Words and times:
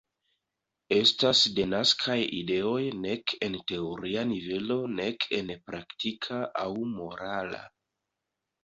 Estas 0.95 1.41
denaskaj 1.59 2.15
ideoj 2.37 2.81
nek 3.03 3.35
en 3.49 3.59
teoria 3.73 4.27
nivelo 4.33 4.79
nek 4.97 5.29
en 5.43 5.53
praktika 5.71 6.43
aŭ 6.65 6.69
morala. 6.99 7.67